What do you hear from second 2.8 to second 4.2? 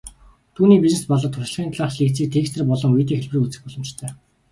видео хэлбэрээр үзэх боломжтой.